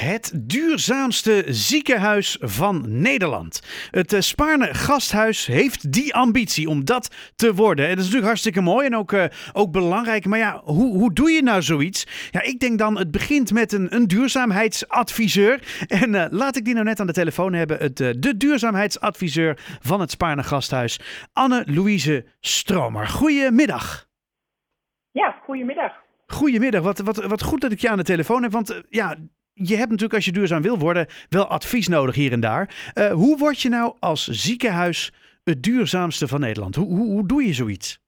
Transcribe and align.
Het 0.00 0.32
duurzaamste 0.34 1.44
ziekenhuis 1.48 2.36
van 2.40 2.84
Nederland. 2.86 3.62
Het 3.90 4.12
uh, 4.12 4.20
Spaarne 4.20 4.74
Gasthuis 4.74 5.46
heeft 5.46 5.92
die 5.92 6.14
ambitie 6.14 6.68
om 6.68 6.84
dat 6.84 7.14
te 7.36 7.54
worden. 7.54 7.84
En 7.84 7.90
dat 7.90 7.98
is 7.98 8.04
natuurlijk 8.04 8.26
hartstikke 8.26 8.60
mooi 8.60 8.86
en 8.86 8.96
ook, 8.96 9.12
uh, 9.12 9.24
ook 9.52 9.72
belangrijk. 9.72 10.26
Maar 10.26 10.38
ja, 10.38 10.60
hoe, 10.64 10.96
hoe 10.96 11.12
doe 11.12 11.30
je 11.30 11.42
nou 11.42 11.62
zoiets? 11.62 12.06
Ja, 12.30 12.42
ik 12.42 12.60
denk 12.60 12.78
dan, 12.78 12.98
het 12.98 13.10
begint 13.10 13.52
met 13.52 13.72
een, 13.72 13.94
een 13.94 14.06
duurzaamheidsadviseur. 14.06 15.84
En 15.88 16.14
uh, 16.14 16.24
laat 16.30 16.56
ik 16.56 16.64
die 16.64 16.74
nou 16.74 16.86
net 16.86 17.00
aan 17.00 17.06
de 17.06 17.12
telefoon 17.12 17.52
hebben. 17.52 17.78
Het, 17.78 17.96
de 17.96 18.36
duurzaamheidsadviseur 18.36 19.58
van 19.80 20.00
het 20.00 20.10
Spaarne 20.10 20.42
Gasthuis, 20.42 21.00
Anne-Louise 21.32 22.24
Stromer. 22.40 23.06
Goedemiddag. 23.06 24.06
Ja, 25.10 25.36
goedemiddag. 25.44 25.92
Goedemiddag, 26.26 26.82
wat, 26.82 26.98
wat, 26.98 27.24
wat 27.24 27.42
goed 27.42 27.60
dat 27.60 27.72
ik 27.72 27.80
je 27.80 27.88
aan 27.88 27.96
de 27.96 28.04
telefoon 28.04 28.42
heb. 28.42 28.52
Want 28.52 28.82
ja, 28.88 29.16
je 29.62 29.76
hebt 29.76 29.90
natuurlijk 29.90 30.14
als 30.14 30.24
je 30.24 30.32
duurzaam 30.32 30.62
wil 30.62 30.78
worden 30.78 31.06
wel 31.28 31.46
advies 31.46 31.88
nodig 31.88 32.14
hier 32.14 32.32
en 32.32 32.40
daar. 32.40 32.92
Uh, 32.94 33.12
hoe 33.12 33.38
word 33.38 33.60
je 33.60 33.68
nou 33.68 33.94
als 34.00 34.26
ziekenhuis 34.26 35.12
het 35.44 35.62
duurzaamste 35.62 36.28
van 36.28 36.40
Nederland? 36.40 36.74
Hoe, 36.74 36.86
hoe, 36.86 37.10
hoe 37.10 37.26
doe 37.26 37.42
je 37.42 37.52
zoiets? 37.52 38.00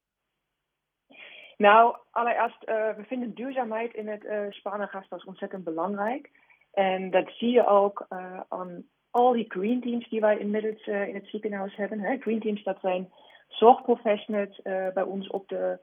Nou, 1.57 1.97
allereerst, 2.11 2.57
uh, 2.65 2.75
we 2.97 3.03
vinden 3.07 3.33
duurzaamheid 3.33 3.93
in 3.93 4.07
het 4.07 4.23
uh, 4.23 4.39
Spanengasthuis 4.49 5.23
ontzettend 5.23 5.63
belangrijk. 5.63 6.29
En 6.73 7.11
dat 7.11 7.31
zie 7.37 7.51
je 7.51 7.67
ook 7.67 8.05
aan 8.49 8.83
al 9.11 9.31
die 9.31 9.45
green 9.47 9.81
teams 9.81 10.09
die 10.09 10.19
wij 10.19 10.37
inmiddels 10.37 10.85
in 10.85 11.13
het 11.13 11.27
ziekenhuis 11.27 11.75
hebben. 11.75 11.99
Hè? 11.99 12.17
Green 12.17 12.39
teams, 12.39 12.63
dat 12.63 12.77
zijn 12.81 13.11
zorgprofessionals 13.47 14.61
bij 14.93 15.03
ons 15.03 15.27
op 15.27 15.47
de 15.47 15.79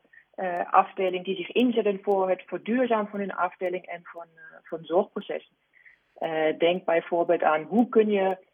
afdeling 0.70 1.24
die 1.24 1.36
zich 1.36 1.50
inzetten 1.50 1.98
voor 2.02 2.28
het 2.28 2.42
verduurzamen 2.46 3.10
van 3.10 3.18
hun 3.20 3.34
afdeling 3.34 3.84
en 3.86 4.00
van, 4.02 4.26
van 4.62 4.78
zorgprocessen. 4.84 5.54
Uh, 6.20 6.58
denk 6.58 6.84
bijvoorbeeld 6.84 7.42
aan 7.42 7.62
hoe 7.62 7.88
kun 7.88 8.10
je 8.10 8.48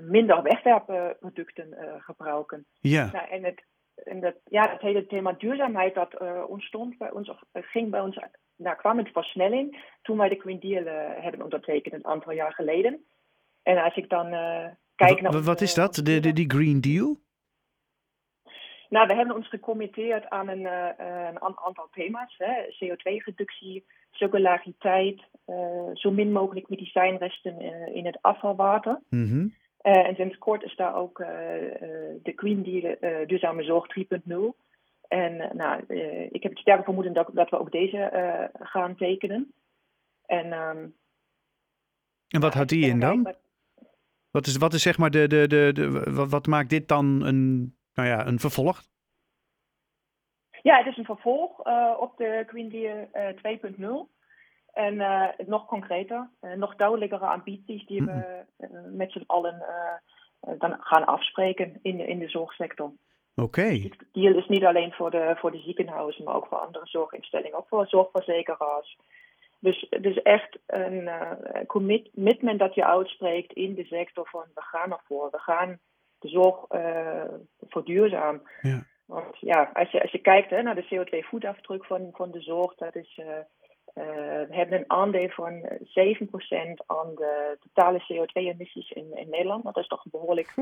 minder 0.00 0.42
wegwerpproducten 0.42 1.74
gebruiken. 1.98 2.66
Ja. 2.80 3.10
Nou, 3.12 3.28
en 3.28 3.44
het, 3.44 3.64
en 3.94 4.20
dat, 4.20 4.34
ja, 4.44 4.70
het 4.70 4.80
hele 4.80 5.06
thema 5.06 5.32
duurzaamheid 5.32 5.94
dat 5.94 6.16
ontstond 6.46 6.98
bij 6.98 7.10
ons, 7.10 7.28
of 7.28 7.40
ging 7.52 7.90
bij 7.90 8.00
ons, 8.00 8.18
nou, 8.56 8.76
kwam 8.76 8.98
het 8.98 9.08
versnelling 9.08 9.84
toen 10.02 10.16
wij 10.16 10.28
de 10.28 10.40
Green 10.40 10.60
Deal 10.60 10.84
hebben 11.22 11.42
ondertekend 11.42 11.94
een 11.94 12.06
aantal 12.06 12.32
jaar 12.32 12.52
geleden. 12.52 13.04
En 13.62 13.82
als 13.84 13.96
ik 13.96 14.08
dan 14.08 14.30
kijk 14.94 15.20
naar. 15.20 15.42
Wat 15.42 15.60
is 15.60 15.74
dat, 15.74 15.94
de, 15.94 16.20
de, 16.20 16.32
die 16.32 16.50
Green 16.50 16.80
Deal? 16.80 17.16
Nou, 18.88 19.06
we 19.06 19.14
hebben 19.14 19.34
ons 19.34 19.48
gecommitteerd 19.48 20.28
aan 20.28 20.48
een, 20.48 20.64
een 21.34 21.42
aantal 21.42 21.88
thema's. 21.90 22.36
CO2-reductie, 22.84 23.86
circulariteit, 24.16 25.20
uh, 25.46 25.90
zo 25.94 26.10
min 26.10 26.32
mogelijk 26.32 26.68
medicijnresten 26.68 27.62
uh, 27.62 27.96
in 27.96 28.06
het 28.06 28.18
afvalwater. 28.20 29.00
Mm 29.08 29.28
-hmm. 29.28 29.54
en 29.80 30.14
sinds 30.14 30.38
kort 30.38 30.62
is 30.62 30.76
daar 30.76 30.94
ook 30.94 31.18
de 32.22 32.32
Green 32.36 32.62
Deal 32.62 32.96
Duurzame 33.26 33.62
Zorg 33.62 33.86
3.0. 33.98 34.34
En 35.08 35.50
nou, 35.56 35.82
ik 36.30 36.42
heb 36.42 36.52
het 36.52 36.60
sterke 36.60 36.82
vermoeden 36.82 37.12
dat, 37.12 37.30
dat 37.32 37.50
we 37.50 37.58
ook 37.58 37.72
deze 37.72 38.50
gaan 38.60 38.96
tekenen. 38.96 39.52
En, 40.26 40.52
um, 40.52 40.94
en 42.28 42.40
wat 42.40 42.54
houdt 42.54 42.68
die 42.68 42.86
in 42.86 43.00
dan? 43.00 43.34
Wat 44.30 44.46
is, 44.46 44.56
wat 44.56 44.74
is 44.74 44.82
zeg 44.82 44.98
maar 44.98 45.10
de, 45.10 45.26
de, 45.26 45.46
de, 45.46 45.70
de 45.72 46.26
wat 46.28 46.46
maakt 46.46 46.70
dit 46.70 46.88
dan 46.88 47.22
een 47.24 47.74
nou 47.94 48.08
ja, 48.08 48.26
een 48.26 48.38
vervolg? 48.38 48.82
Ja, 50.66 50.76
het 50.76 50.86
is 50.86 50.96
een 50.96 51.04
vervolg 51.04 51.66
uh, 51.66 51.96
op 51.98 52.16
de 52.16 52.44
Green 52.46 52.68
Deal 52.68 53.08
uh, 53.14 54.06
2.0. 54.06 54.14
En 54.72 54.94
uh, 54.94 55.28
nog 55.46 55.66
concreter, 55.66 56.30
nog 56.56 56.76
duidelijkere 56.76 57.26
ambities 57.26 57.86
die 57.86 58.02
we 58.02 58.44
met 58.92 59.12
z'n 59.12 59.24
allen 59.26 59.64
dan 60.58 60.76
gaan 60.80 61.06
afspreken 61.06 61.78
in 61.82 61.96
de, 61.96 62.06
in 62.06 62.18
de 62.18 62.28
zorgsector. 62.28 62.86
Oké. 62.86 63.42
Okay. 63.42 63.78
Die 63.78 63.96
deal 64.12 64.38
is 64.38 64.46
niet 64.46 64.64
alleen 64.64 64.92
voor 64.92 65.10
de, 65.10 65.34
voor 65.36 65.50
de 65.52 65.58
ziekenhuizen, 65.60 66.24
maar 66.24 66.34
ook 66.34 66.46
voor 66.46 66.58
andere 66.58 66.86
zorginstellingen, 66.86 67.58
ook 67.58 67.68
voor 67.68 67.86
zorgverzekeraars. 67.86 68.98
Dus 69.60 69.86
het 69.90 70.04
is 70.04 70.22
echt 70.22 70.58
een 70.66 71.10
commitment 71.66 72.58
dat 72.58 72.74
je 72.74 72.86
uitspreekt 72.86 73.52
in 73.52 73.74
de 73.74 73.84
sector 73.84 74.28
van 74.28 74.44
we 74.54 74.62
gaan 74.62 74.92
ervoor. 74.92 75.30
We 75.30 75.38
gaan 75.38 75.78
de 76.18 76.28
zorg 76.28 76.64
verduurzaam. 77.68 78.42
Ja. 78.62 78.86
Want 79.06 79.38
ja, 79.40 79.70
als 79.74 79.90
je, 79.90 80.02
als 80.02 80.10
je 80.10 80.18
kijkt 80.18 80.50
hè, 80.50 80.62
naar 80.62 80.74
de 80.74 80.84
CO2-voetafdruk 80.94 81.84
van, 81.84 82.08
van 82.12 82.30
de 82.30 82.40
zorg, 82.40 82.74
dat 82.74 82.94
is, 82.94 83.18
uh, 83.20 83.26
uh, 83.26 83.34
we 84.48 84.54
hebben 84.54 84.78
een 84.78 84.90
aandeel 84.90 85.28
van 85.28 85.62
7% 85.62 85.62
aan 86.86 87.14
de 87.14 87.58
totale 87.60 88.00
CO2-emissies 88.00 88.90
in, 88.90 89.16
in 89.16 89.30
Nederland. 89.30 89.64
Dat 89.64 89.76
is 89.76 89.86
toch 89.86 90.04
behoorlijk. 90.10 90.54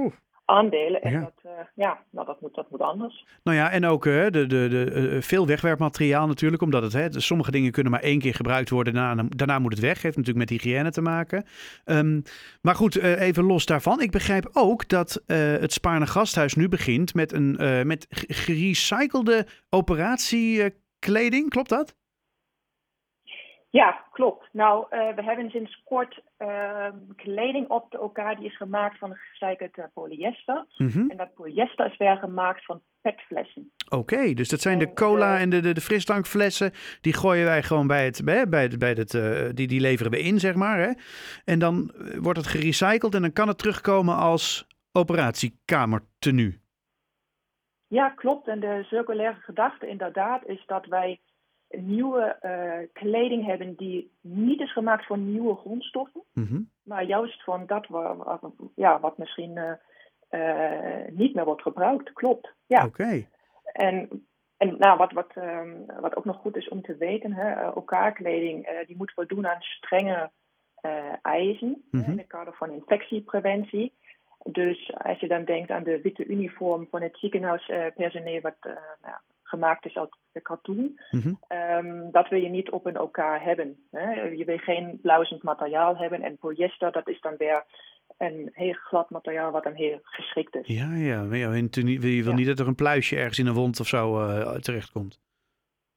Aandelen. 0.45 1.03
En 1.03 1.13
Ja. 1.13 1.21
dat, 1.21 1.33
uh, 1.47 1.53
ja, 1.75 1.99
nou, 2.11 2.27
dat, 2.27 2.41
moet, 2.41 2.55
dat 2.55 2.71
moet 2.71 2.81
anders. 2.81 3.27
Nou 3.43 3.57
ja, 3.57 3.71
en 3.71 3.85
ook 3.85 4.05
hè, 4.05 4.31
de, 4.31 4.47
de, 4.47 4.69
de, 4.69 4.91
uh, 4.95 5.23
veel 5.23 5.47
wegwerpmateriaal 5.47 6.27
natuurlijk, 6.27 6.63
omdat 6.63 6.83
het, 6.83 6.93
hè, 6.93 7.21
sommige 7.21 7.51
dingen 7.51 7.73
kunnen 7.73 7.93
maar 7.93 8.01
één 8.01 8.19
keer 8.19 8.35
gebruikt 8.35 8.71
worden, 8.71 8.95
daarna, 8.95 9.25
daarna 9.29 9.59
moet 9.59 9.73
het 9.73 9.81
weg. 9.81 10.03
Heeft 10.03 10.17
natuurlijk 10.17 10.51
met 10.51 10.63
hygiëne 10.63 10.91
te 10.91 11.03
maken. 11.03 11.45
Um, 11.85 12.23
maar 12.61 12.75
goed, 12.75 12.97
uh, 12.97 13.21
even 13.21 13.45
los 13.45 13.67
daarvan. 13.67 14.01
Ik 14.01 14.11
begrijp 14.11 14.49
ook 14.53 14.89
dat 14.89 15.23
het 15.27 15.73
Spaarne 15.73 16.07
Gasthuis 16.07 16.55
nu 16.55 16.69
begint 16.69 17.15
met 17.15 17.33
een 17.33 17.57
met 17.87 18.07
gerecyclede 18.11 19.47
operatiekleding. 19.71 21.49
Klopt 21.49 21.69
dat? 21.69 21.95
Ja, 23.81 24.05
klopt. 24.13 24.49
Nou, 24.53 24.87
uh, 24.91 25.15
we 25.15 25.23
hebben 25.23 25.51
sinds 25.51 25.83
kort 25.85 26.23
uh, 26.39 26.87
kleding 27.17 27.69
op 27.69 27.91
de 27.91 27.99
elkaar 27.99 28.37
die 28.37 28.47
is 28.47 28.57
gemaakt 28.57 28.99
van 28.99 29.15
gerecycled 29.15 29.77
uh, 29.77 29.85
polyester. 29.95 30.67
Mm 30.77 30.89
-hmm. 30.89 31.11
En 31.11 31.17
dat 31.17 31.35
polyester 31.35 31.87
is 31.87 31.97
weer 31.97 32.17
gemaakt 32.17 32.65
van 32.65 32.83
petflessen. 33.01 33.71
Oké, 33.85 33.97
okay, 33.97 34.35
dus 34.35 34.49
dat 34.49 34.61
zijn 34.61 34.79
de 34.79 34.93
cola 34.93 35.39
en 35.39 35.51
de, 35.51 35.61
de, 35.61 35.73
de 35.73 35.81
frisdrankflessen. 35.81 36.73
Die 37.01 37.13
gooien 37.13 37.45
wij 37.45 37.63
gewoon 37.63 37.87
bij 37.87 38.05
het, 38.05 38.25
bij, 38.25 38.49
bij 38.49 38.63
het, 38.63 38.79
bij 38.79 38.93
het 38.93 39.11
die, 39.57 39.67
die 39.67 39.81
leveren 39.81 40.13
we 40.13 40.21
in, 40.21 40.39
zeg 40.39 40.55
maar. 40.55 40.79
Hè? 40.79 40.93
En 41.45 41.59
dan 41.59 41.93
wordt 42.21 42.39
het 42.39 42.49
gerecycled 42.49 43.15
en 43.15 43.23
dan 43.23 43.33
kan 43.33 43.49
het 43.49 43.59
terugkomen 43.59 44.17
als 44.17 44.67
operatiekamertenu. 44.93 46.61
Ja, 47.87 48.09
klopt. 48.09 48.49
En 48.49 48.61
de 48.61 48.85
circulaire 48.85 49.41
gedachte 49.41 49.89
inderdaad 49.89 50.47
is 50.47 50.63
dat 50.67 50.87
wij 50.87 51.21
nieuwe 51.81 52.37
uh, 52.43 52.89
kleding 52.93 53.47
hebben 53.47 53.75
die 53.75 54.11
niet 54.21 54.61
is 54.61 54.73
gemaakt 54.73 55.07
van 55.07 55.33
nieuwe 55.33 55.55
grondstoffen, 55.57 56.23
mm 56.33 56.47
-hmm. 56.47 56.71
maar 56.83 57.05
juist 57.05 57.43
van 57.43 57.67
dat 57.67 57.87
wat, 57.87 58.41
ja, 58.75 59.01
wat 59.01 59.19
misschien 59.19 59.57
uh, 59.57 59.73
uh, 60.31 61.09
niet 61.11 61.35
meer 61.35 61.45
wordt 61.45 61.63
gebruikt. 61.63 62.13
Klopt. 62.13 62.53
Ja. 62.67 62.85
Oké. 62.85 63.03
Okay. 63.03 63.29
En, 63.73 64.27
en 64.57 64.77
nou, 64.79 64.99
wat, 64.99 65.13
wat, 65.13 65.37
um, 65.37 65.87
wat 66.01 66.17
ook 66.17 66.25
nog 66.25 66.37
goed 66.37 66.57
is 66.57 66.69
om 66.69 66.83
te 66.83 66.97
weten, 66.97 67.33
hè, 67.33 67.51
elkaar 67.51 68.13
kleding 68.13 68.83
die 68.87 68.97
moet 68.97 69.13
voldoen 69.13 69.47
aan 69.47 69.61
strenge 69.61 70.31
eisen 71.23 71.85
mm 71.91 72.01
-hmm. 72.01 72.13
in 72.13 72.19
het 72.19 72.27
kader 72.27 72.55
van 72.55 72.71
infectiepreventie. 72.71 73.93
Dus 74.43 74.95
als 74.95 75.21
je 75.21 75.29
dan 75.29 75.45
denkt 75.45 75.71
aan 75.71 75.83
de 75.83 76.01
witte 76.01 76.27
uniform 76.27 76.87
van 76.91 77.03
het 77.03 77.19
ziekenhuispersoneel, 77.19 78.41
wat 78.41 78.57
nou, 79.03 79.17
gemaakt 79.45 79.85
is 79.87 79.97
uit 79.97 80.17
katoen. 80.43 81.01
Mm 81.11 81.21
-hmm. 81.21 81.39
um, 81.59 82.11
dat 82.11 82.29
wil 82.29 82.41
je 82.41 82.49
niet 82.49 82.71
op 82.71 82.87
een 82.87 82.97
elkaar 82.97 83.43
hebben. 83.43 83.77
Hè? 83.91 84.23
Je 84.23 84.45
wil 84.45 84.59
geen 84.59 84.99
blauwend 85.03 85.43
materiaal 85.43 85.97
hebben. 85.97 86.23
En 86.23 86.39
polyester, 86.39 86.93
dat 86.93 87.09
is 87.09 87.21
dan 87.21 87.35
weer 87.37 87.65
een 88.19 88.51
heel 88.53 88.73
glad 88.73 89.11
materiaal 89.11 89.51
wat 89.51 89.65
dan 89.65 89.75
heel 89.75 89.99
geschikt 90.03 90.57
is. 90.57 90.67
Ja, 90.67 90.95
ja. 90.95 91.23
Je 91.23 91.99
wil 92.01 92.31
Ja. 92.31 92.35
niet 92.35 92.47
dat 92.47 92.59
er 92.59 92.67
een 92.67 92.75
pluisje 92.75 93.17
ergens 93.17 93.39
in 93.39 93.47
een 93.47 93.55
wond 93.55 93.81
of 93.81 93.87
zo 93.87 94.21
uh, 94.21 94.55
terechtkomt. 94.55 95.23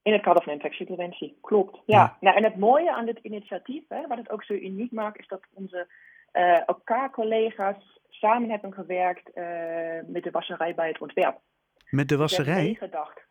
In 0.01 0.13
het 0.13 0.21
kader 0.21 0.43
van 0.43 0.53
infectiepreventie, 0.53 1.37
klopt. 1.41 1.81
Ja. 1.85 1.97
Ja. 1.97 2.17
Nou, 2.19 2.37
en 2.37 2.43
het 2.43 2.55
mooie 2.57 2.93
aan 2.93 3.05
dit 3.05 3.19
initiatief, 3.21 3.83
hè, 3.87 4.07
wat 4.07 4.17
het 4.17 4.29
ook 4.29 4.43
zo 4.43 4.53
uniek 4.53 4.91
maakt, 4.91 5.19
is 5.19 5.27
dat 5.27 5.41
onze 5.53 5.87
uh, 6.33 6.67
elkaar 6.67 7.11
collega's 7.11 7.99
samen 8.09 8.49
hebben 8.49 8.73
gewerkt 8.73 9.29
uh, 9.33 9.43
met 10.07 10.23
de 10.23 10.31
wasserij 10.31 10.75
bij 10.75 10.87
het 10.87 11.01
ontwerp. 11.01 11.39
Met 11.89 12.09
de 12.09 12.17
hebben 12.17 12.17
wasserij? 12.17 12.63
meegedacht. 12.63 13.26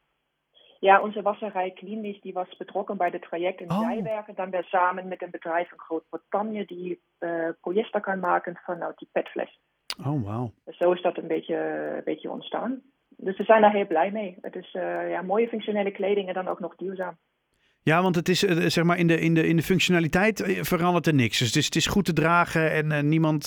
Ja, 0.81 1.00
onze 1.00 1.23
wasserij 1.23 1.70
Klinisch 1.70 2.20
die 2.20 2.32
was 2.32 2.56
betrokken 2.56 2.96
bij 2.96 3.08
het 3.12 3.23
traject 3.23 3.61
en 3.61 3.70
Oh. 3.70 3.81
zij 3.81 4.02
werken 4.02 4.34
dan 4.34 4.50
weer 4.50 4.64
samen 4.64 5.08
met 5.08 5.23
een 5.23 5.31
bedrijf 5.31 5.73
in 5.73 5.78
Groot-Brittannië 5.78 6.64
die 6.64 7.00
uh, 7.20 7.49
polyester 7.61 8.00
kan 8.00 8.19
maken 8.19 8.61
vanuit 8.64 8.99
die 8.99 9.08
petfles. 9.12 9.61
Oh, 10.06 10.25
wauw. 10.25 10.52
Dus 10.64 10.76
zo 10.76 10.93
is 10.93 11.02
dat 11.02 11.17
een 11.17 11.26
beetje, 11.26 11.56
een 11.96 12.05
beetje 12.05 12.31
ontstaan. 12.31 12.82
Dus 13.08 13.37
we 13.37 13.44
zijn 13.44 13.61
daar 13.61 13.73
heel 13.73 13.87
blij 13.87 14.11
mee. 14.11 14.37
Het 14.40 14.55
is 14.56 14.75
uh, 14.75 15.11
ja, 15.11 15.23
mooie 15.23 15.49
functionele 15.49 15.90
kleding 15.90 16.28
en 16.28 16.34
dan 16.34 16.49
ook 16.49 16.61
nog 16.61 16.76
duurzaam. 16.76 17.17
Ja, 17.82 18.02
want 18.02 18.14
het 18.14 18.28
is 18.28 18.44
uh, 18.44 18.67
zeg 18.67 18.84
maar 18.84 18.99
in 18.99 19.06
de, 19.06 19.20
in 19.20 19.34
de, 19.34 19.46
in 19.46 19.56
de 19.56 19.62
functionaliteit 19.62 20.40
eh, 20.40 20.62
verandert 20.62 21.06
er 21.06 21.14
niks. 21.14 21.38
Dus 21.38 21.46
het 21.46 21.56
is, 21.56 21.64
het 21.64 21.76
is 21.76 21.87
goed 21.87 22.05
te 22.05 22.12
dragen 22.12 22.73
en 22.73 22.90
uh, 22.90 23.00
niemand. 23.00 23.44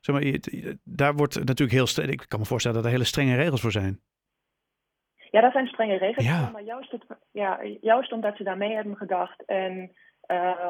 Zeg 0.00 0.14
maar, 0.14 0.38
daar 0.84 1.14
wordt 1.14 1.44
natuurlijk 1.44 1.72
heel. 1.72 2.04
Ik 2.08 2.24
kan 2.28 2.38
me 2.38 2.46
voorstellen 2.46 2.76
dat 2.76 2.86
er 2.86 2.92
hele 2.92 3.04
strenge 3.04 3.36
regels 3.36 3.60
voor 3.60 3.72
zijn. 3.72 4.00
Ja, 5.30 5.40
dat 5.40 5.52
zijn 5.52 5.66
strenge 5.66 5.96
regels. 5.96 6.26
Ja. 6.26 6.50
Maar 6.52 6.62
juist, 6.62 6.90
het, 6.90 7.04
ja, 7.30 7.60
juist 7.80 8.12
omdat 8.12 8.36
ze 8.36 8.42
daarmee 8.42 8.74
hebben 8.74 8.96
gedacht 8.96 9.44
en 9.44 9.92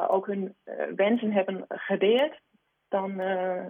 ook 0.08 0.26
hun 0.26 0.54
wensen 0.96 1.32
hebben 1.32 1.64
gedeeld, 1.68 2.34
dan 2.88 3.16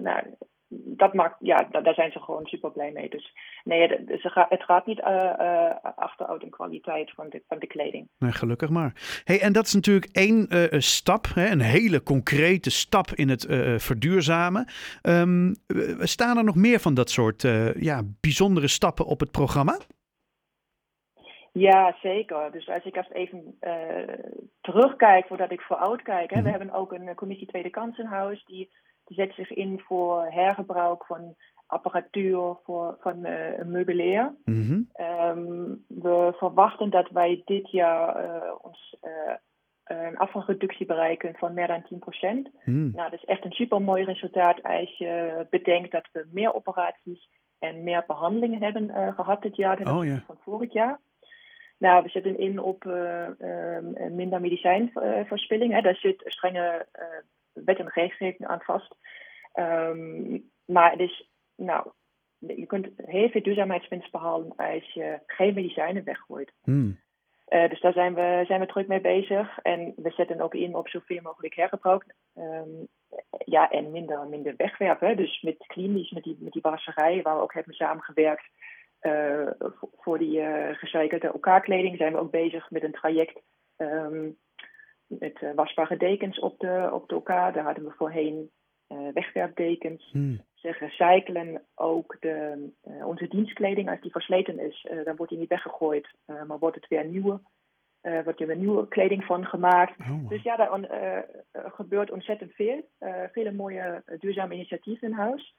nou, 0.02 0.22
dat 0.70 1.14
maakt, 1.14 1.36
ja, 1.40 1.68
daar 1.82 1.94
zijn 1.94 2.12
ze 2.12 2.20
gewoon 2.20 2.46
super 2.46 2.70
blij 2.70 2.90
mee. 2.92 3.08
Dus 3.08 3.34
nee, 3.64 3.88
het 4.48 4.62
gaat 4.62 4.86
niet 4.86 4.98
uh, 4.98 5.70
achteruit 5.96 6.42
in 6.42 6.50
kwaliteit 6.50 7.10
van 7.10 7.28
de, 7.28 7.42
van 7.48 7.58
de 7.58 7.66
kleding. 7.66 8.08
Nee, 8.18 8.32
gelukkig 8.32 8.70
maar. 8.70 9.20
Hey, 9.24 9.40
en 9.40 9.52
dat 9.52 9.66
is 9.66 9.74
natuurlijk 9.74 10.12
één 10.12 10.46
stap, 10.82 11.26
hè, 11.34 11.50
een 11.50 11.60
hele 11.60 12.02
concrete 12.02 12.70
stap 12.70 13.10
in 13.14 13.28
het 13.28 13.46
verduurzamen. 13.76 14.68
Um, 15.02 15.54
staan 15.98 16.36
er 16.36 16.44
nog 16.44 16.56
meer 16.56 16.80
van 16.80 16.94
dat 16.94 17.10
soort 17.10 17.42
ja, 17.76 18.02
bijzondere 18.20 18.68
stappen 18.68 19.06
op 19.06 19.20
het 19.20 19.30
programma? 19.30 19.78
Ja, 21.58 21.96
zeker. 22.02 22.52
Dus 22.52 22.68
als 22.68 22.84
ik 22.84 22.96
als 22.96 23.10
even 23.12 23.58
terugkijk 24.60 25.26
voordat 25.26 25.52
ik 25.52 25.60
vooruit 25.60 26.02
kijk. 26.02 26.30
Hè, 26.30 26.36
We 26.36 26.48
mhm. 26.48 26.58
hebben 26.58 26.74
ook 26.74 26.92
een 26.92 27.14
commissie 27.14 27.46
Tweede 27.46 27.70
Kans 27.70 27.98
in 27.98 28.06
huis 28.06 28.44
die 28.44 28.70
zet 29.04 29.34
zich 29.34 29.50
in 29.50 29.80
voor 29.80 30.26
hergebruik 30.30 31.06
van 31.06 31.34
apparatuur 31.66 32.56
voor, 32.64 32.96
van 33.00 33.26
uh, 33.26 33.64
meubilair. 33.64 34.34
Mhm. 34.44 34.80
Ehm, 34.92 35.74
we 35.86 36.34
verwachten 36.36 36.90
dat 36.90 37.10
wij 37.10 37.42
dit 37.44 37.70
jaar 37.70 38.24
uh, 38.24 38.52
ons 38.60 38.96
een 39.84 40.16
afvalreductie 40.16 40.86
bereiken 40.86 41.34
van 41.36 41.54
meer 41.54 41.66
dan 41.66 41.82
10%. 41.82 41.88
Mm. 42.64 42.90
Nou, 42.94 43.10
dat 43.10 43.12
is 43.12 43.24
echt 43.24 43.44
een 43.44 43.52
super 43.52 43.82
mooi 43.82 44.04
resultaat 44.04 44.62
als 44.62 44.98
je 44.98 45.46
bedenkt 45.50 45.92
dat 45.92 46.08
we 46.12 46.28
meer 46.32 46.54
operaties 46.54 47.28
en 47.58 47.82
meer 47.82 48.04
behandelingen 48.06 48.62
hebben 48.62 49.14
gehad 49.14 49.42
dit 49.42 49.56
jaar 49.56 49.84
dan 49.84 49.96
oh, 49.96 50.16
van 50.26 50.36
vorig 50.44 50.72
jaar. 50.72 51.00
Nou, 51.78 52.02
we 52.02 52.08
zetten 52.08 52.38
in 52.38 52.58
op 52.58 52.86
ehm, 52.86 54.14
minder 54.14 54.40
medicijnverspilling. 54.40 55.82
Daar 55.82 55.94
zit 55.96 56.22
strenge 56.24 56.86
wet 57.52 57.78
en 57.78 57.88
regelgeving 57.88 58.46
aan 58.46 58.60
vast. 58.60 58.94
Um, 59.54 60.50
maar 60.64 60.90
het 60.90 61.00
is, 61.00 61.30
nou, 61.56 61.90
je 62.38 62.66
kunt 62.66 62.88
heel 62.96 63.28
veel 63.28 63.42
duurzaamheidswinst 63.42 64.10
behalen 64.10 64.56
als 64.56 64.92
je 64.92 65.20
geen 65.26 65.54
medicijnen 65.54 66.04
weggooit. 66.04 66.52
Hmm. 66.62 66.98
Uh, 67.48 67.68
dus 67.68 67.80
daar 67.80 67.92
zijn 67.92 68.14
we, 68.14 68.44
zijn 68.46 68.60
we 68.60 68.66
druk 68.66 68.86
mee 68.86 69.00
bezig. 69.00 69.58
En 69.58 69.92
we 69.96 70.10
zetten 70.10 70.40
ook 70.40 70.54
in 70.54 70.74
op 70.74 70.88
zoveel 70.88 71.20
mogelijk 71.22 71.54
hergebruik. 71.54 72.14
Um, 72.34 72.88
ja, 73.44 73.70
en 73.70 73.90
minder, 73.90 74.26
minder 74.26 74.54
wegwerpen. 74.56 75.16
Dus 75.16 75.40
met 75.42 75.66
Klinisch, 75.66 76.10
met 76.10 76.22
die, 76.22 76.36
met 76.40 76.52
die 76.52 76.62
wasserij, 76.62 77.22
waar 77.22 77.36
we 77.36 77.42
ook 77.42 77.54
hebben 77.54 77.74
samengewerkt. 77.74 78.48
Uh, 79.02 79.50
voor 79.96 80.18
die 80.18 80.38
uh, 80.38 80.68
gecyclede 80.74 81.32
OK-kleding 81.32 81.96
zijn 81.96 82.12
we 82.12 82.18
ook 82.18 82.30
bezig 82.30 82.70
met 82.70 82.82
een 82.82 82.92
traject 82.92 83.40
um, 83.76 84.36
met 85.06 85.42
uh, 85.42 85.54
wasbare 85.54 85.96
dekens 85.96 86.38
op 86.38 86.58
de, 86.58 86.88
op 86.92 87.08
de 87.08 87.16
OK. 87.16 87.28
Daar 87.28 87.58
hadden 87.58 87.84
we 87.84 87.90
voorheen 87.96 88.50
wegwerpdekens. 89.14 90.10
Hmm. 90.12 90.40
Ze 90.54 90.70
recyclen 90.70 91.62
ook 91.74 92.16
de, 92.20 92.68
onze 93.04 93.28
dienstkleding. 93.28 93.90
Als 93.90 94.00
die 94.00 94.10
versleten 94.10 94.58
is, 94.58 94.86
dan 95.04 95.16
wordt 95.16 95.30
die 95.30 95.40
niet 95.40 95.48
weggegooid, 95.48 96.08
maar 96.46 96.58
wordt 96.58 96.76
het 96.76 96.88
weer 96.88 97.04
nieuwe. 97.04 97.40
wordt 98.00 98.40
er 98.40 98.46
weer 98.46 98.56
nieuwe 98.56 98.88
kleding 98.88 99.24
van 99.24 99.46
gemaakt. 99.46 99.98
Oh. 99.98 100.28
Dus 100.28 100.42
ja, 100.42 100.56
daar 100.56 101.26
gebeurt 101.52 102.10
ontzettend 102.10 102.52
veel. 102.52 102.88
vele 103.32 103.52
mooie 103.52 104.02
duurzame 104.18 104.54
initiatieven 104.54 105.08
in 105.08 105.14
huis. 105.14 105.54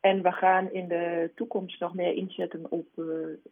En 0.00 0.22
we 0.22 0.32
gaan 0.32 0.72
in 0.72 0.88
de 0.88 1.30
toekomst 1.34 1.80
nog 1.80 1.94
meer 1.94 2.14
inzetten 2.14 2.70
op 2.70 2.86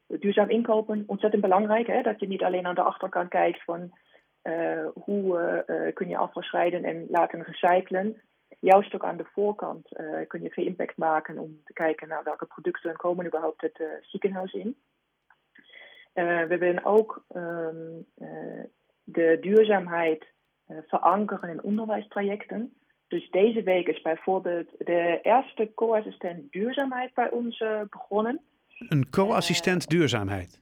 duurzaam 0.06 0.50
inkopen. 0.50 1.04
Ontzettend 1.06 1.42
belangrijk, 1.42 1.86
hè? 1.86 2.02
dat 2.02 2.20
je 2.20 2.28
niet 2.28 2.42
alleen 2.42 2.66
aan 2.66 2.74
de 2.74 2.82
achterkant 2.82 3.28
kijkt 3.28 3.64
van 3.64 3.92
uh, 4.42 4.86
hoe 4.94 5.64
uh, 5.66 5.94
kun 5.94 6.08
je 6.08 6.16
afval 6.16 6.42
scheiden 6.42 6.84
en 6.84 7.06
laten 7.08 7.42
recyclen. 7.42 8.22
Juist 8.60 8.94
ook 8.94 9.04
aan 9.04 9.16
de 9.16 9.24
voorkant 9.32 9.88
kun 10.26 10.42
je 10.42 10.50
veel 10.50 10.66
impact 10.66 10.96
maken 10.96 11.38
om 11.38 11.60
te 11.64 11.72
kijken 11.72 12.08
naar 12.08 12.24
welke 12.24 12.46
producten 12.46 12.96
komen 12.96 13.26
überhaupt 13.26 13.60
het 13.60 13.82
ziekenhuis 14.00 14.52
in. 14.52 14.76
we 16.12 16.56
willen 16.58 16.84
ook 16.84 17.24
um, 17.34 18.06
de 19.04 19.38
duurzaamheid 19.40 20.26
verankeren 20.86 21.50
in 21.50 21.62
onderwijstrajecten. 21.62 22.72
Dus 23.08 23.30
deze 23.30 23.62
week 23.62 23.88
is 23.88 24.02
bijvoorbeeld 24.02 24.68
de 24.78 25.18
eerste 25.22 25.70
co-assistent 25.74 26.52
duurzaamheid 26.52 27.14
bij 27.14 27.30
ons 27.30 27.64
begonnen. 27.90 28.40
Een 28.78 29.10
co-assistent 29.10 29.88
duurzaamheid? 29.88 30.58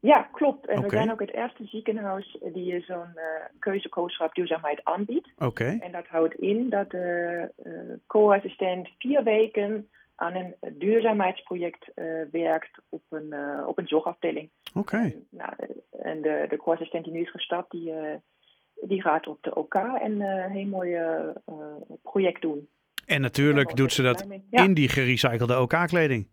Ja, 0.00 0.22
klopt. 0.32 0.66
En 0.66 0.82
we 0.82 0.88
zijn 0.88 1.12
ook 1.12 1.20
het 1.20 1.32
eerste 1.32 1.64
ziekenhuis 1.64 2.38
die 2.52 2.80
zo'n 2.80 3.18
uh, 3.64 4.28
duurzaamheid 4.32 4.84
aanbiedt. 4.84 5.28
Oké. 5.38 5.78
En 5.80 5.92
dat 5.92 6.06
houdt 6.06 6.34
in 6.34 6.68
dat 6.68 6.90
de 6.90 7.50
co-assistent 8.06 8.88
vier 8.98 9.22
weken 9.22 9.88
aan 10.14 10.34
een 10.34 10.54
duurzaamheidsproject 10.78 11.90
uh, 11.94 12.22
werkt 12.30 12.80
op 12.88 13.02
een, 13.08 13.34
op 13.66 13.78
een 13.78 13.88
zorgafdeling. 13.88 14.50
Oké. 14.74 14.96
En, 14.96 15.26
nou, 15.30 15.52
en 15.90 16.22
de, 16.22 16.46
de 16.48 16.56
co-assistent 16.56 17.04
die 17.04 17.12
nu 17.12 17.20
is 17.20 17.30
gestapt, 17.30 17.70
die, 17.70 17.92
die 18.80 19.02
gaat 19.02 19.26
op 19.26 19.42
de 19.42 19.54
OK 19.54 19.74
en 19.74 20.20
een 20.20 20.50
heel 20.50 20.66
mooi 20.66 20.98
project 22.02 22.42
doen. 22.42 22.68
En 23.06 23.20
natuurlijk 23.20 23.76
doet 23.76 23.92
ze 23.92 24.02
dat 24.02 24.26
in 24.50 24.74
die 24.74 24.88
gerecyclede 24.88 25.60
OK-kleding. 25.60 26.28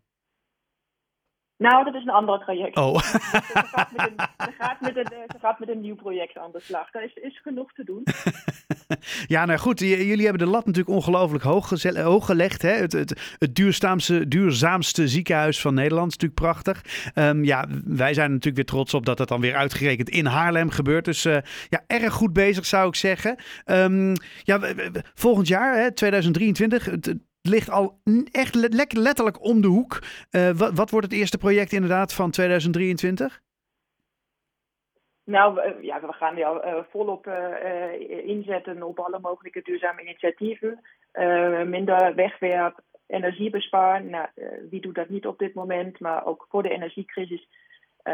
Nou, 1.56 1.84
dat 1.84 1.94
is 1.94 2.02
een 2.02 2.10
ander 2.10 2.38
traject. 2.38 2.76
Oh. 2.76 2.98
Ze, 2.98 3.18
gaat 3.20 3.90
met 3.90 4.06
een, 4.06 4.28
ze, 4.38 4.52
gaat 4.58 4.80
met 4.80 4.96
een, 4.96 5.06
ze 5.06 5.38
gaat 5.38 5.58
met 5.58 5.68
een 5.68 5.80
nieuw 5.80 5.94
project 5.94 6.36
aan 6.36 6.52
de 6.52 6.60
slag. 6.60 6.94
Er 6.94 7.02
is, 7.02 7.14
is 7.14 7.40
genoeg 7.40 7.72
te 7.72 7.84
doen. 7.84 8.02
ja, 9.26 9.44
nou 9.44 9.58
goed. 9.58 9.78
Jullie 9.80 10.24
hebben 10.24 10.46
de 10.46 10.52
lat 10.52 10.66
natuurlijk 10.66 10.96
ongelooflijk 10.96 11.44
hoog, 11.44 11.82
hoog 11.94 12.26
gelegd. 12.26 12.62
Hè? 12.62 12.72
Het, 12.72 12.92
het, 12.92 13.20
het 13.38 13.54
duurzaamste, 13.54 14.28
duurzaamste 14.28 15.08
ziekenhuis 15.08 15.60
van 15.60 15.74
Nederland 15.74 16.12
is 16.12 16.18
natuurlijk 16.18 16.40
prachtig. 16.40 16.84
Um, 17.14 17.44
ja, 17.44 17.66
wij 17.84 18.14
zijn 18.14 18.28
natuurlijk 18.28 18.56
weer 18.56 18.64
trots 18.64 18.94
op 18.94 19.06
dat 19.06 19.18
het 19.18 19.28
dan 19.28 19.40
weer 19.40 19.54
uitgerekend 19.54 20.08
in 20.08 20.26
Haarlem 20.26 20.70
gebeurt. 20.70 21.04
Dus 21.04 21.26
uh, 21.26 21.36
ja, 21.68 21.84
erg 21.86 22.12
goed 22.12 22.32
bezig 22.32 22.66
zou 22.66 22.88
ik 22.88 22.94
zeggen. 22.94 23.36
Um, 23.64 24.12
ja, 24.42 24.60
volgend 25.14 25.48
jaar, 25.48 25.78
hè, 25.78 25.92
2023, 25.92 26.84
het, 26.84 27.14
ligt 27.46 27.70
al 27.70 28.00
echt 28.30 28.54
letterlijk 28.94 29.44
om 29.44 29.60
de 29.60 29.68
hoek. 29.68 30.02
Uh, 30.30 30.50
wat, 30.50 30.72
wat, 30.74 30.90
wordt 30.90 31.06
het 31.06 31.16
eerste 31.16 31.38
project 31.38 31.72
inderdaad 31.72 32.12
van 32.12 32.30
2023? 32.30 33.40
Nou, 35.26 35.82
ja, 35.82 36.00
we 36.00 36.12
gaan 36.12 36.36
ja, 36.36 36.64
uh, 36.64 36.82
volop 36.90 37.26
uh, 37.26 38.28
inzetten 38.28 38.82
op 38.82 38.98
alle 38.98 39.18
mogelijke 39.18 39.62
duurzame 39.62 40.02
initiatieven. 40.02 40.80
minder 41.66 42.14
wegwerp, 42.14 42.80
energie 43.06 43.50
besparen. 43.50 44.10
Nou, 44.10 44.28
wie 44.70 44.80
doet 44.80 44.94
dat 44.94 45.08
niet 45.08 45.26
op 45.26 45.38
dit 45.38 45.54
moment? 45.54 46.00
Maar 46.00 46.26
ook 46.26 46.46
voor 46.48 46.62
de 46.62 46.70
energiecrisis 46.70 47.48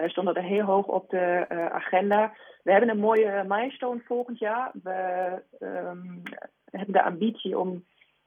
stond 0.07 0.27
dat 0.27 0.37
er 0.37 0.43
heel 0.43 0.65
hoog 0.65 0.87
op 0.87 1.11
de 1.11 1.47
agenda. 1.73 2.33
We 2.63 2.71
hebben 2.71 2.89
een 2.89 2.99
mooie 2.99 3.45
milestone 3.49 4.01
volgend 4.05 4.39
jaar. 4.39 4.71
We 4.83 5.43
um, 5.61 6.23
hebben 6.71 6.93
de 6.93 7.03
ambitie 7.03 7.59
om 7.59 7.85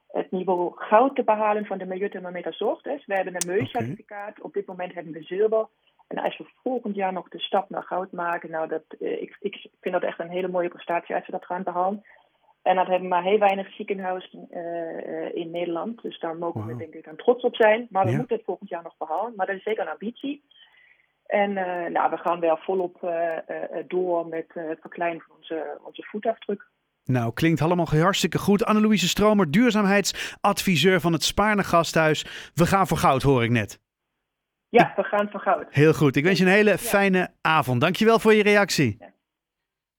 het 0.07 0.31
niveau 0.31 0.71
goud 0.75 1.15
te 1.15 1.23
behalen 1.23 1.65
van 1.65 1.77
de 1.77 1.85
Milieuthermometer 1.85 2.53
Zorgtest. 2.53 3.05
We 3.05 3.13
hebben 3.13 3.35
een 3.35 3.47
milieucertificaat. 3.47 4.41
Op 4.41 4.53
dit 4.53 4.65
moment 4.65 4.93
hebben 4.93 5.13
we 5.13 5.23
zilver. 5.23 5.67
En 6.07 6.17
als 6.17 6.37
we 6.37 6.45
volgend 6.63 6.95
jaar 6.95 7.13
nog 7.13 7.29
de 7.29 7.39
stap 7.39 7.69
naar 7.69 7.83
goud 7.83 8.11
maken, 8.11 8.51
nou 8.51 8.67
dat, 8.67 8.83
eh, 8.99 9.21
ik, 9.21 9.37
ik 9.39 9.67
vind 9.81 9.93
dat 9.93 10.03
echt 10.03 10.19
een 10.19 10.29
hele 10.29 10.47
mooie 10.47 10.69
prestatie 10.69 11.15
als 11.15 11.25
we 11.25 11.31
dat 11.31 11.45
gaan 11.45 11.63
behalen. 11.63 12.03
En 12.61 12.75
dat 12.75 12.87
hebben 12.87 13.07
maar 13.07 13.23
heel 13.23 13.39
weinig 13.39 13.73
ziekenhuizen 13.73 14.47
uh, 14.51 15.35
in 15.35 15.51
Nederland. 15.51 16.01
Dus 16.01 16.19
daar 16.19 16.37
mogen 16.37 16.65
we 16.65 16.75
denk 16.75 16.93
ik 16.93 17.05
dan 17.05 17.15
trots 17.15 17.43
op 17.43 17.55
zijn. 17.55 17.87
Maar 17.89 18.05
we 18.05 18.15
moeten 18.15 18.35
het 18.35 18.45
volgend 18.45 18.69
jaar 18.69 18.83
nog 18.83 18.97
behalen. 18.97 19.33
Maar 19.35 19.45
dat 19.45 19.55
is 19.55 19.63
zeker 19.63 19.81
een 19.81 19.91
ambitie. 19.91 20.43
En 21.25 21.51
uh, 21.51 21.85
nou, 21.85 22.09
we 22.09 22.17
gaan 22.17 22.39
wel 22.39 22.57
volop 22.57 23.13
door 23.87 24.27
met 24.27 24.45
het 24.53 24.79
verkleinen 24.81 25.21
van 25.21 25.35
onze, 25.35 25.79
onze 25.83 26.03
voetafdruk. 26.03 26.67
Nou, 27.03 27.33
klinkt 27.33 27.61
allemaal 27.61 27.87
hartstikke 27.89 28.37
goed. 28.37 28.65
Annelouise 28.65 29.07
Stromer, 29.07 29.51
duurzaamheidsadviseur 29.51 31.01
van 31.01 31.13
het 31.13 31.23
Spaarne 31.23 31.63
Gasthuis. 31.63 32.51
We 32.53 32.65
gaan 32.65 32.87
voor 32.87 32.97
goud, 32.97 33.21
hoor 33.21 33.43
ik 33.43 33.49
net. 33.49 33.79
Ja, 34.75 34.93
we 34.95 35.03
gaan 35.03 35.29
voor 35.31 35.39
goud. 35.39 35.65
Heel 35.69 35.93
goed. 35.93 36.15
Ik 36.15 36.23
wens 36.23 36.39
je 36.39 36.45
een 36.45 36.51
hele 36.51 36.77
fijne 36.77 37.29
avond. 37.41 37.81
Dankjewel 37.81 38.19
voor 38.19 38.33
je 38.33 38.43
reactie. 38.43 38.97